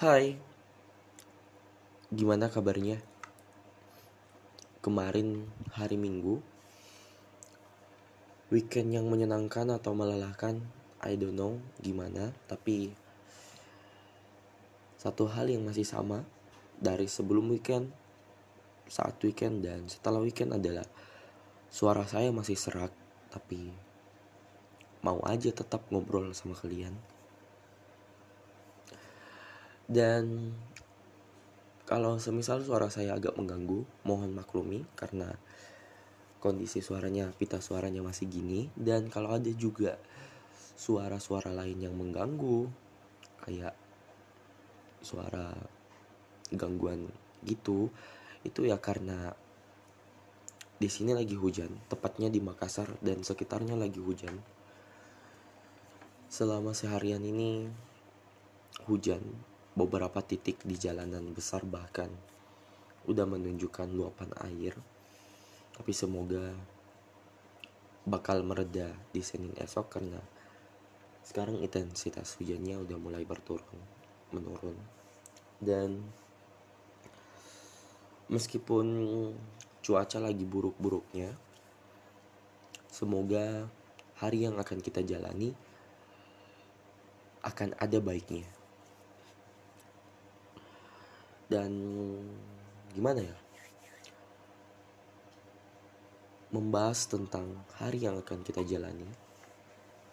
Hai, 0.00 0.32
gimana 2.08 2.48
kabarnya? 2.48 3.04
Kemarin 4.80 5.44
hari 5.76 6.00
Minggu, 6.00 6.40
weekend 8.48 8.96
yang 8.96 9.12
menyenangkan 9.12 9.68
atau 9.68 9.92
melelahkan, 9.92 10.56
I 11.04 11.20
don't 11.20 11.36
know 11.36 11.60
gimana, 11.84 12.32
tapi 12.48 12.96
satu 14.96 15.28
hal 15.28 15.52
yang 15.52 15.68
masih 15.68 15.84
sama 15.84 16.24
dari 16.80 17.04
sebelum 17.04 17.52
weekend, 17.52 17.92
saat 18.88 19.20
weekend, 19.20 19.60
dan 19.60 19.84
setelah 19.84 20.24
weekend 20.24 20.56
adalah 20.56 20.88
suara 21.68 22.08
saya 22.08 22.32
masih 22.32 22.56
serak, 22.56 22.96
tapi 23.28 23.68
mau 25.04 25.20
aja 25.28 25.52
tetap 25.52 25.84
ngobrol 25.92 26.32
sama 26.32 26.56
kalian. 26.56 27.19
Dan 29.90 30.54
kalau 31.82 32.22
semisal 32.22 32.62
suara 32.62 32.86
saya 32.86 33.18
agak 33.18 33.34
mengganggu, 33.34 33.82
mohon 34.06 34.30
maklumi 34.30 34.86
karena 34.94 35.34
kondisi 36.38 36.78
suaranya, 36.78 37.34
pita 37.34 37.58
suaranya 37.58 37.98
masih 37.98 38.30
gini. 38.30 38.70
Dan 38.78 39.10
kalau 39.10 39.34
ada 39.34 39.50
juga 39.50 39.98
suara-suara 40.78 41.50
lain 41.50 41.82
yang 41.82 41.98
mengganggu, 41.98 42.70
kayak 43.42 43.74
suara 45.02 45.50
gangguan 46.54 47.10
gitu, 47.42 47.90
itu 48.46 48.60
ya 48.62 48.78
karena 48.78 49.34
di 50.78 50.86
sini 50.86 51.18
lagi 51.18 51.34
hujan, 51.34 51.74
tepatnya 51.90 52.30
di 52.30 52.38
Makassar 52.38 52.94
dan 53.02 53.26
sekitarnya 53.26 53.74
lagi 53.74 53.98
hujan. 53.98 54.38
Selama 56.30 56.78
seharian 56.78 57.26
ini 57.26 57.66
hujan 58.86 59.49
beberapa 59.74 60.22
titik 60.22 60.62
di 60.66 60.74
jalanan 60.74 61.30
besar 61.34 61.62
bahkan 61.66 62.10
udah 63.06 63.26
menunjukkan 63.26 63.90
luapan 63.90 64.30
air. 64.46 64.74
Tapi 65.74 65.92
semoga 65.96 66.52
bakal 68.04 68.42
mereda 68.42 68.90
di 69.12 69.20
Senin 69.20 69.52
esok 69.60 69.86
karena 69.92 70.20
sekarang 71.20 71.60
intensitas 71.60 72.34
hujannya 72.40 72.80
udah 72.80 72.98
mulai 72.98 73.22
berturun 73.28 73.78
menurun 74.34 74.74
dan 75.60 76.00
meskipun 78.32 78.86
cuaca 79.84 80.18
lagi 80.18 80.42
buruk-buruknya 80.48 81.36
semoga 82.88 83.68
hari 84.16 84.48
yang 84.48 84.56
akan 84.56 84.80
kita 84.80 85.04
jalani 85.04 85.52
akan 87.44 87.76
ada 87.76 88.00
baiknya 88.00 88.48
dan 91.50 91.70
gimana 92.94 93.26
ya? 93.26 93.36
Membahas 96.54 97.10
tentang 97.10 97.62
hari 97.78 98.06
yang 98.06 98.18
akan 98.22 98.46
kita 98.46 98.62
jalani 98.62 99.06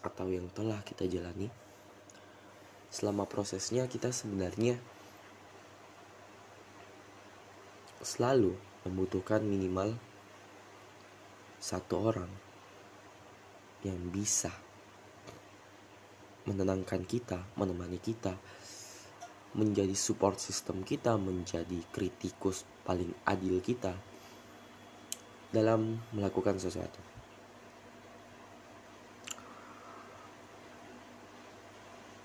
atau 0.00 0.28
yang 0.32 0.48
telah 0.56 0.80
kita 0.84 1.04
jalani 1.04 1.52
selama 2.88 3.28
prosesnya 3.28 3.84
kita 3.84 4.08
sebenarnya 4.08 4.80
selalu 8.00 8.56
membutuhkan 8.88 9.44
minimal 9.44 10.00
satu 11.60 12.08
orang 12.08 12.30
yang 13.84 13.98
bisa 14.08 14.54
menenangkan 16.48 17.04
kita, 17.04 17.44
menemani 17.60 18.00
kita, 18.00 18.32
menjadi 19.56 19.96
support 19.96 20.36
system 20.36 20.84
kita, 20.84 21.16
menjadi 21.16 21.80
kritikus 21.88 22.68
paling 22.84 23.12
adil 23.24 23.60
kita 23.64 23.96
dalam 25.48 25.96
melakukan 26.12 26.60
sesuatu. 26.60 27.00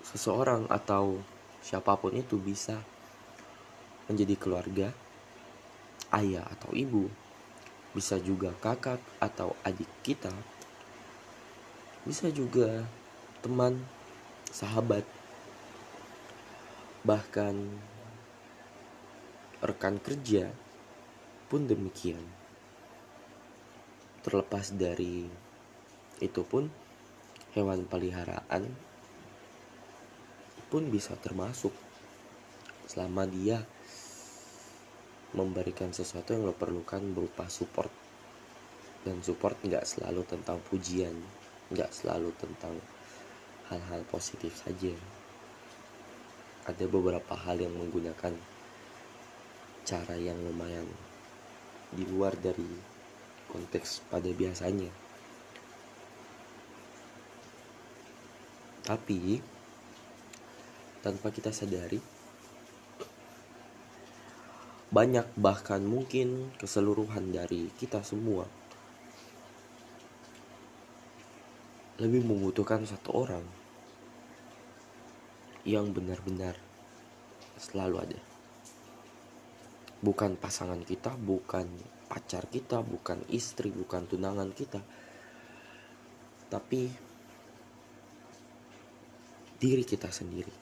Seseorang 0.00 0.66
atau 0.72 1.20
siapa 1.60 1.94
pun 2.00 2.16
itu 2.16 2.40
bisa 2.40 2.80
menjadi 4.08 4.34
keluarga, 4.40 4.88
ayah 6.16 6.42
atau 6.50 6.74
ibu, 6.74 7.06
bisa 7.94 8.18
juga 8.18 8.50
kakak 8.58 8.98
atau 9.22 9.54
adik 9.62 9.86
kita, 10.02 10.32
bisa 12.02 12.26
juga 12.32 12.82
teman, 13.44 13.78
sahabat, 14.50 15.06
bahkan 17.00 17.56
rekan 19.60 19.96
kerja 20.00 20.52
pun 21.48 21.64
demikian. 21.64 22.22
Terlepas 24.20 24.76
dari 24.76 25.24
itu 26.20 26.42
pun 26.44 26.68
hewan 27.56 27.88
peliharaan 27.88 28.68
pun 30.70 30.86
bisa 30.86 31.16
termasuk 31.18 31.72
selama 32.86 33.26
dia 33.26 33.64
memberikan 35.34 35.90
sesuatu 35.90 36.34
yang 36.34 36.46
lo 36.46 36.54
perlukan 36.54 37.02
berupa 37.10 37.46
support 37.50 37.90
dan 39.06 39.18
support 39.24 39.56
nggak 39.62 39.86
selalu 39.86 40.22
tentang 40.26 40.58
pujian 40.68 41.14
nggak 41.70 41.90
selalu 41.90 42.34
tentang 42.38 42.74
hal-hal 43.70 44.02
positif 44.10 44.54
saja 44.58 44.94
ada 46.70 46.86
beberapa 46.86 47.34
hal 47.34 47.58
yang 47.58 47.74
menggunakan 47.74 48.34
cara 49.82 50.14
yang 50.14 50.38
lumayan 50.38 50.86
di 51.90 52.06
luar 52.06 52.38
dari 52.38 52.66
konteks 53.50 54.06
pada 54.06 54.30
biasanya. 54.30 54.86
Tapi 58.86 59.42
tanpa 61.02 61.34
kita 61.34 61.50
sadari 61.50 61.98
banyak 64.90 65.26
bahkan 65.38 65.82
mungkin 65.82 66.50
keseluruhan 66.58 67.30
dari 67.30 67.70
kita 67.78 68.02
semua 68.02 68.46
lebih 72.02 72.26
membutuhkan 72.26 72.82
satu 72.82 73.22
orang 73.22 73.59
yang 75.68 75.92
benar-benar 75.92 76.56
selalu 77.60 77.96
ada. 78.00 78.20
Bukan 80.00 80.40
pasangan 80.40 80.80
kita, 80.80 81.12
bukan 81.20 81.68
pacar 82.08 82.48
kita, 82.48 82.80
bukan 82.80 83.20
istri, 83.28 83.68
bukan 83.68 84.08
tunangan 84.08 84.50
kita. 84.56 84.80
Tapi 86.48 86.88
diri 89.60 89.84
kita 89.84 90.08
sendiri. 90.08 90.52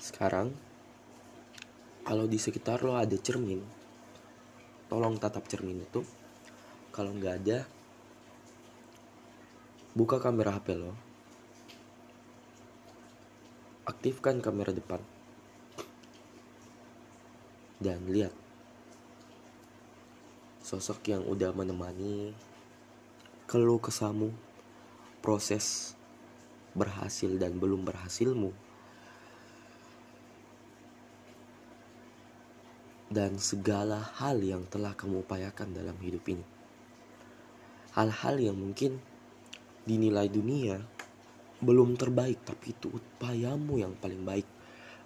Sekarang 0.00 0.48
kalau 2.06 2.24
di 2.24 2.38
sekitar 2.40 2.80
lo 2.80 2.96
ada 2.96 3.18
cermin, 3.20 3.60
tolong 4.88 5.20
tatap 5.20 5.44
cermin 5.50 5.84
itu. 5.84 6.00
Kalau 6.94 7.12
nggak 7.12 7.34
ada, 7.44 7.58
buka 9.92 10.16
kamera 10.16 10.56
HP 10.56 10.80
lo, 10.80 11.05
aktifkan 13.86 14.42
kamera 14.42 14.74
depan. 14.74 14.98
Dan 17.78 18.10
lihat. 18.10 18.34
Sosok 20.66 20.98
yang 21.06 21.22
udah 21.22 21.54
menemani 21.54 22.34
keluh 23.46 23.78
kesamu 23.78 24.34
proses 25.22 25.94
berhasil 26.74 27.30
dan 27.38 27.54
belum 27.62 27.86
berhasilmu. 27.86 28.50
Dan 33.06 33.38
segala 33.38 34.02
hal 34.18 34.42
yang 34.42 34.66
telah 34.66 34.98
kamu 34.98 35.22
upayakan 35.22 35.70
dalam 35.70 35.94
hidup 36.02 36.26
ini. 36.26 36.42
Hal-hal 37.94 38.42
yang 38.42 38.58
mungkin 38.58 38.98
dinilai 39.86 40.26
dunia 40.26 40.82
belum 41.60 41.96
terbaik 41.96 42.44
tapi 42.44 42.76
itu 42.76 42.92
upayamu 42.92 43.80
yang 43.80 43.96
paling 43.96 44.22
baik 44.22 44.48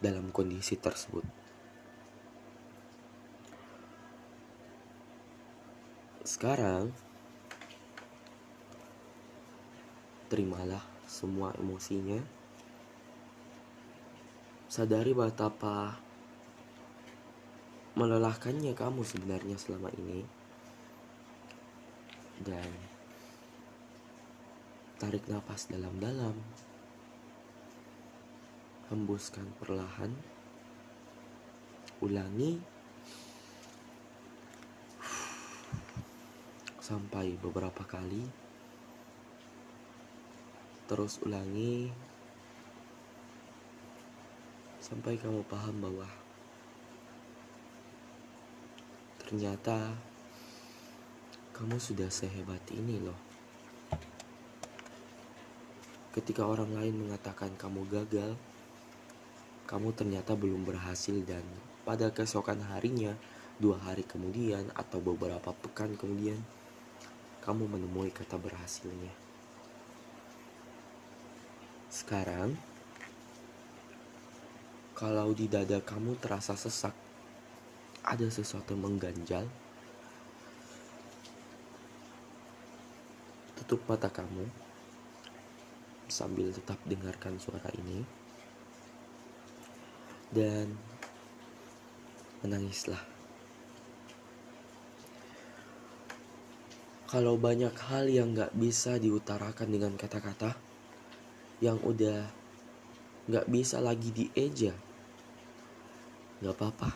dalam 0.00 0.30
kondisi 0.32 0.78
tersebut. 0.78 1.26
Sekarang 6.28 6.92
terimalah 10.28 10.84
semua 11.08 11.56
emosinya. 11.56 12.20
Sadari 14.68 15.16
betapa 15.16 15.96
melelahkannya 17.96 18.76
kamu 18.76 19.02
sebenarnya 19.02 19.56
selama 19.56 19.88
ini. 19.96 20.22
Dan 22.38 22.87
Tarik 24.98 25.30
nafas 25.30 25.70
dalam-dalam. 25.70 26.34
hembuskan 28.88 29.44
perlahan 29.60 30.08
ulangi 32.00 32.56
sampai 36.80 37.36
beberapa 37.36 37.84
kali 37.84 38.24
terus 40.88 41.20
ulangi 41.20 41.92
sampai 44.80 45.20
kamu 45.20 45.44
paham 45.44 45.84
bahwa 45.84 46.08
ternyata 49.20 49.92
kamu 51.52 51.76
sudah 51.76 52.08
sehebat 52.08 52.64
ini 52.72 53.04
loh. 53.04 53.27
Ketika 56.08 56.48
orang 56.48 56.72
lain 56.72 57.04
mengatakan 57.04 57.52
kamu 57.60 57.84
gagal, 57.92 58.32
kamu 59.68 59.92
ternyata 59.92 60.32
belum 60.32 60.64
berhasil 60.64 61.12
dan 61.28 61.44
pada 61.84 62.08
keesokan 62.08 62.64
harinya, 62.72 63.12
dua 63.60 63.76
hari 63.76 64.00
kemudian 64.08 64.72
atau 64.72 65.04
beberapa 65.04 65.52
pekan 65.52 65.92
kemudian, 66.00 66.40
kamu 67.44 67.68
menemui 67.68 68.08
kata 68.08 68.40
berhasilnya. 68.40 69.12
Sekarang, 71.92 72.56
kalau 74.96 75.36
di 75.36 75.44
dada 75.44 75.84
kamu 75.84 76.16
terasa 76.16 76.56
sesak, 76.56 76.96
ada 78.00 78.28
sesuatu 78.32 78.72
mengganjal, 78.72 79.44
tutup 83.60 83.84
mata 83.84 84.08
kamu 84.08 84.67
sambil 86.08 86.50
tetap 86.50 86.80
dengarkan 86.88 87.36
suara 87.40 87.68
ini 87.76 88.04
dan 90.32 90.76
menangislah. 92.44 93.00
Kalau 97.08 97.40
banyak 97.40 97.72
hal 97.88 98.04
yang 98.12 98.36
gak 98.36 98.52
bisa 98.52 99.00
diutarakan 99.00 99.72
dengan 99.72 99.96
kata-kata, 99.96 100.52
yang 101.64 101.80
udah 101.80 102.28
gak 103.32 103.48
bisa 103.48 103.80
lagi 103.80 104.12
dieja, 104.12 104.76
Gak 106.38 106.54
apa-apa, 106.54 106.94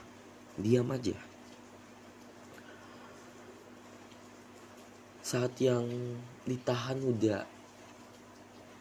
diam 0.55 0.87
aja. 0.95 1.19
Saat 5.19 5.59
yang 5.59 5.89
ditahan 6.47 7.03
udah 7.03 7.43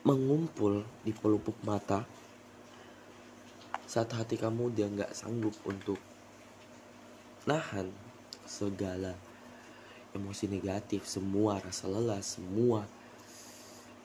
mengumpul 0.01 0.81
di 1.05 1.13
pelupuk 1.13 1.53
mata, 1.61 2.01
saat 3.85 4.09
hati 4.17 4.33
kamu 4.33 4.73
udah 4.73 4.87
gak 4.97 5.11
sanggup 5.13 5.53
untuk 5.61 6.01
nahan 7.45 7.93
segala 8.49 9.13
emosi 10.17 10.49
negatif, 10.49 11.05
semua 11.05 11.61
rasa 11.61 11.85
lelah, 11.85 12.23
semua 12.25 12.89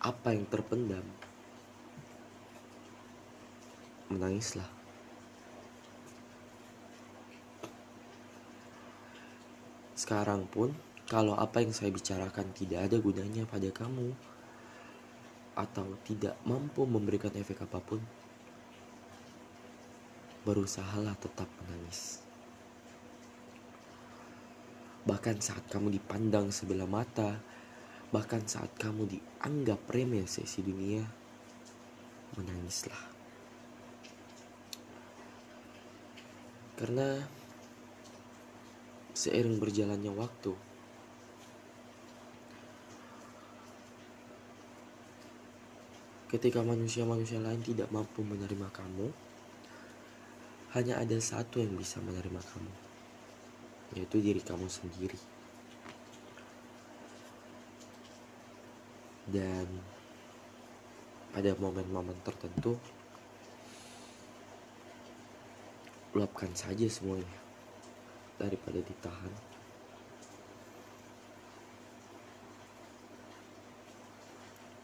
apa 0.05 0.37
yang 0.37 0.45
terpendam, 0.47 1.07
menangislah. 4.13 4.69
Sekarang 9.97 10.45
pun, 10.45 10.77
kalau 11.09 11.33
apa 11.35 11.65
yang 11.65 11.73
saya 11.73 11.89
bicarakan 11.89 12.53
tidak 12.53 12.85
ada 12.87 13.01
gunanya 13.01 13.49
pada 13.49 13.73
kamu, 13.73 14.13
atau 15.57 15.97
tidak 16.05 16.37
mampu 16.45 16.85
memberikan 16.85 17.33
efek 17.33 17.65
apa 17.65 17.81
pun, 17.81 17.99
berusahalah 20.45 21.17
tetap 21.17 21.49
menangis. 21.65 22.21
Bahkan 25.09 25.41
saat 25.41 25.65
kamu 25.73 25.97
dipandang 25.97 26.53
sebelah 26.53 26.87
mata, 26.87 27.41
bahkan 28.13 28.45
saat 28.45 28.71
kamu 28.77 29.09
dianggap 29.09 29.81
remeh 29.89 30.29
sesi 30.29 30.61
dunia, 30.61 31.03
menangislah. 32.37 33.17
Karena 36.77 37.25
seiring 39.17 39.57
berjalannya 39.57 40.13
waktu. 40.13 40.66
Ketika 46.27 46.59
manusia-manusia 46.59 47.39
lain 47.39 47.63
tidak 47.63 47.87
mampu 47.95 48.27
menerima 48.27 48.67
kamu, 48.75 49.15
hanya 50.75 50.99
ada 50.99 51.15
satu 51.23 51.63
yang 51.63 51.79
bisa 51.79 52.03
menerima 52.03 52.43
kamu, 52.43 52.73
yaitu 53.95 54.19
diri 54.19 54.43
kamu 54.43 54.67
sendiri. 54.67 55.17
Dan 59.31 59.71
pada 61.31 61.55
momen-momen 61.63 62.19
tertentu, 62.27 62.75
luapkan 66.11 66.51
saja 66.59 66.91
semuanya 66.91 67.39
daripada 68.37 68.83
ditahan. 68.83 69.56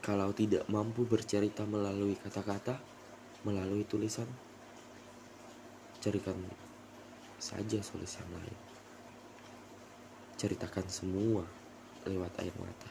Kalau 0.02 0.34
tidak 0.34 0.66
mampu 0.66 1.06
bercerita 1.06 1.62
melalui 1.62 2.19
kata-kata, 2.19 2.75
melalui 3.46 3.87
tulisan, 3.87 4.26
carikan 6.02 6.34
saja 7.38 7.78
solusi 7.78 8.19
yang 8.19 8.32
lain. 8.34 8.58
Ceritakan 10.34 10.87
semua 10.90 11.46
lewat 12.02 12.34
air 12.43 12.54
mata. 12.58 12.90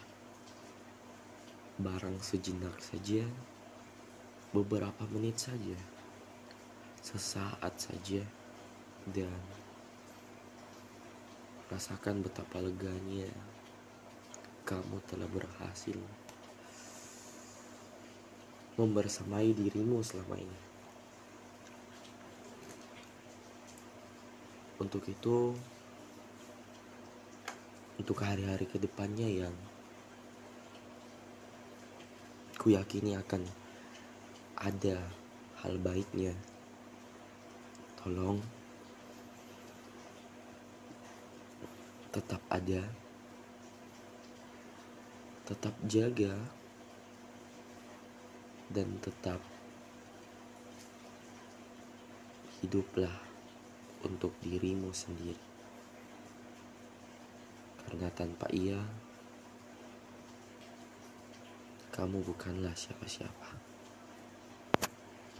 Barang 1.76 2.16
sejenak 2.24 2.80
saja, 2.80 3.28
beberapa 4.56 5.04
menit 5.12 5.36
saja, 5.36 5.76
sesaat 7.04 7.76
saja, 7.76 8.24
dan 9.12 9.36
Rasakan 11.72 12.20
betapa 12.20 12.60
leganya 12.60 13.32
kamu 14.68 15.00
telah 15.08 15.24
berhasil 15.24 15.96
membersamai 18.80 19.52
dirimu 19.52 20.00
selama 20.00 20.40
ini. 20.40 20.58
Untuk 24.80 25.04
itu, 25.06 25.52
untuk 28.00 28.18
hari-hari 28.24 28.66
ke 28.66 28.80
depannya 28.80 29.28
yang 29.28 29.54
ku 32.58 32.72
yakini 32.72 33.14
akan 33.18 33.46
ada 34.58 34.98
hal 35.62 35.78
baiknya. 35.78 36.34
Tolong 37.98 38.42
tetap 42.10 42.42
ada, 42.50 42.82
tetap 45.46 45.74
jaga, 45.86 46.34
dan 48.72 48.88
tetap 49.04 49.38
hiduplah 52.64 53.12
untuk 54.02 54.32
dirimu 54.40 54.90
sendiri. 54.90 55.38
Karena 57.84 58.08
tanpa 58.08 58.48
ia, 58.48 58.80
kamu 61.92 62.24
bukanlah 62.24 62.72
siapa-siapa. 62.72 63.71